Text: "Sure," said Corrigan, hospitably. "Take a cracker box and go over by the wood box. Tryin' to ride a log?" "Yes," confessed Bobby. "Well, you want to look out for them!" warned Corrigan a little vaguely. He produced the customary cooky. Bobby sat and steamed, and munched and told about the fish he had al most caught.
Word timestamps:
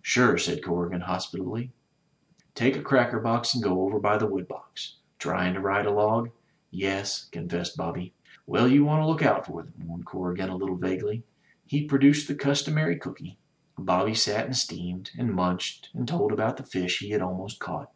"Sure," 0.00 0.38
said 0.38 0.62
Corrigan, 0.62 1.00
hospitably. 1.00 1.72
"Take 2.54 2.76
a 2.76 2.82
cracker 2.82 3.18
box 3.18 3.52
and 3.52 3.64
go 3.64 3.82
over 3.82 3.98
by 3.98 4.16
the 4.16 4.28
wood 4.28 4.46
box. 4.46 4.98
Tryin' 5.18 5.54
to 5.54 5.60
ride 5.60 5.86
a 5.86 5.90
log?" 5.90 6.30
"Yes," 6.70 7.24
confessed 7.32 7.76
Bobby. 7.76 8.14
"Well, 8.46 8.68
you 8.68 8.84
want 8.84 9.02
to 9.02 9.08
look 9.08 9.24
out 9.24 9.44
for 9.44 9.64
them!" 9.64 9.74
warned 9.84 10.06
Corrigan 10.06 10.50
a 10.50 10.56
little 10.56 10.76
vaguely. 10.76 11.24
He 11.66 11.84
produced 11.84 12.28
the 12.28 12.36
customary 12.36 12.96
cooky. 12.96 13.38
Bobby 13.76 14.14
sat 14.14 14.44
and 14.46 14.56
steamed, 14.56 15.10
and 15.18 15.34
munched 15.34 15.90
and 15.94 16.06
told 16.06 16.30
about 16.30 16.58
the 16.58 16.62
fish 16.62 17.00
he 17.00 17.10
had 17.10 17.20
al 17.20 17.34
most 17.34 17.58
caught. 17.58 17.90